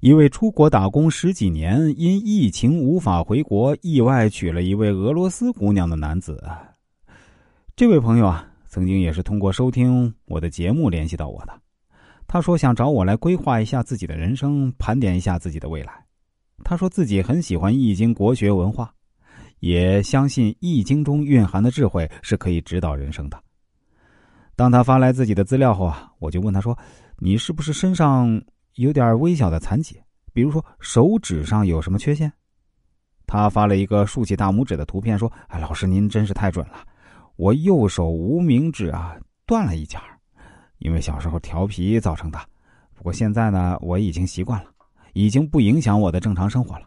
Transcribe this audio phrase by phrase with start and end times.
[0.00, 6.40] 一位出国打工十几年，因疫情无法回国，意外娶了一位俄罗斯姑娘的男子。
[7.74, 11.52] 这位朋友啊，曾经也是通过收听我的节目联系到我的。
[12.28, 15.92] 他说想找我来规划一下自己的人生，盘点一下自己的未来。
[16.62, 18.94] 他说自己很喜欢《易经》国学文化，
[19.58, 23.36] 也相信《易经》中蕴含的智慧是可以指导人生的。
[24.54, 26.78] 当他发来自己的资料后啊，我就问他说
[27.18, 28.40] ：“你是不是身上？”
[28.78, 30.00] 有点微小的残疾，
[30.32, 32.32] 比如说手指上有什么缺陷？
[33.26, 36.74] 他发了一个竖起大拇指的图片，说：“哎，老师您真是太准了，
[37.34, 40.16] 我右手无名指啊断了一截儿，
[40.78, 42.38] 因为小时候调皮造成的。
[42.94, 44.70] 不过现在呢，我已经习惯了，
[45.12, 46.86] 已经不影响我的正常生活了。”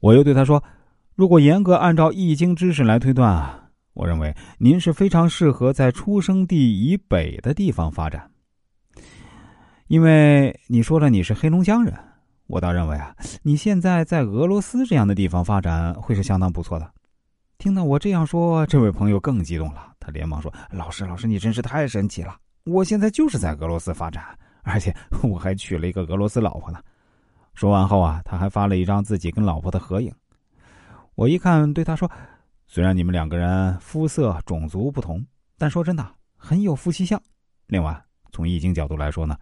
[0.00, 0.60] 我又对他说
[1.14, 8.28] ：“如果严格按照易经知识来推断啊，我认为您是非常适合在出生地以北的地方发展。”
[9.92, 11.94] 因为你说了你是黑龙江人，
[12.46, 16.90] 我倒认为啊，你现在在俄罗斯这样的地方发展会是相当不错的。
[17.58, 22.34] 听到我这样说，这位朋友更激动了，他连忙说：“老师，老师，你真是太神奇了！
[22.64, 24.24] 我现在就是在俄罗斯发展，
[24.62, 26.80] 而且 我还娶了一个俄罗斯老婆呢。”
[27.52, 30.10] 说完后啊，他还发了一张自己跟老婆的合影。
[31.16, 32.10] 我一看，对他说
[32.66, 35.22] ：“虽然你们两个人肤色、种族不同，
[35.58, 37.22] 但说真的，很有夫妻相。
[37.66, 39.36] 另外，从易经角度来说呢。”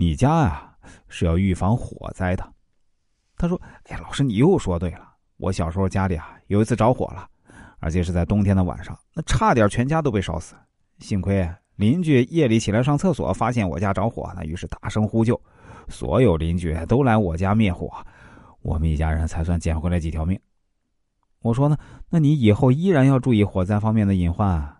[0.00, 0.76] 你家呀
[1.08, 2.52] 是要预防火灾的，
[3.36, 5.14] 他说：“哎呀，老师，你又说对了。
[5.38, 7.28] 我小时候家里啊有一次着火了，
[7.80, 10.54] 而且是在冬天的晚上，那差点全家都被烧死。
[11.00, 15.40] 幸亏邻居夜里起来上厕所，发现我家着火，那于是大声呼救，
[15.88, 17.90] 所有邻居都来我家灭火，
[18.62, 20.38] 我们一家人才算捡回来几条命。”
[21.42, 21.76] 我说呢，
[22.08, 24.76] 那你以后依然要注意火灾方面的隐患。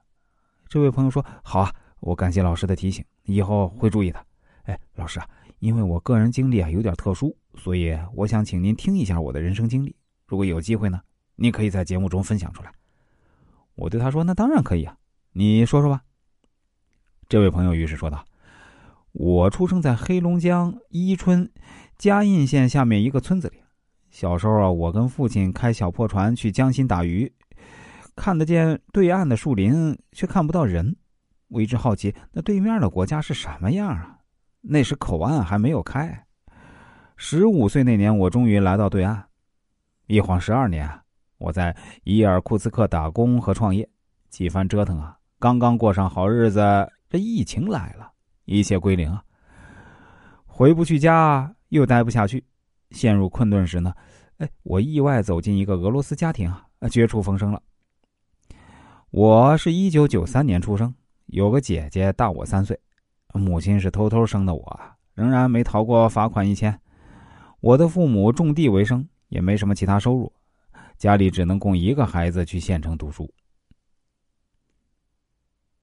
[0.68, 4.24] 这位朋友说：“好啊，我感谢老师的提醒，以后会注意的。”
[4.68, 5.26] 哎，老师啊，
[5.60, 9.96] 因为我个人经历啊有点特殊，所以我想请您听一下我的人生经历。
[10.26, 11.00] 如果有机会呢，
[11.36, 12.70] 您可以在节目中分享出来。
[13.74, 14.94] 我对他说：“那当然可以啊，
[15.32, 16.02] 你说说吧。”
[17.30, 18.22] 这位朋友于是说道
[19.12, 21.50] ：“我出生在黑龙江伊春
[21.96, 23.56] 嘉印县下面一个村子里。
[24.10, 27.32] 小时候啊，我跟父亲开小破船去江心打鱼，
[28.14, 30.94] 看得见对岸的树林，却看不到人。
[31.48, 34.16] 我一直好奇，那对面的国家是什么样啊？”
[34.70, 36.26] 那时口岸还没有开，
[37.16, 39.24] 十五岁那年，我终于来到对岸。
[40.08, 40.86] 一晃十二年，
[41.38, 41.74] 我在
[42.04, 43.88] 伊尔库茨克打工和创业，
[44.28, 46.60] 几番折腾啊，刚刚过上好日子，
[47.08, 48.12] 这疫情来了，
[48.44, 49.24] 一切归零啊。
[50.44, 52.44] 回不去家，又待不下去，
[52.90, 53.94] 陷入困顿时呢，
[54.36, 56.46] 哎，我意外走进一个俄罗斯家庭
[56.80, 57.62] 啊，绝处逢生了。
[59.10, 60.94] 我是一九九三年出生，
[61.28, 62.78] 有个姐姐大我三岁。
[63.34, 64.80] 母亲是偷偷生的，我
[65.14, 66.80] 仍然没逃过罚款一千。
[67.60, 70.32] 我的父母种地为生，也没什么其他收入，
[70.96, 73.28] 家里只能供一个孩子去县城读书。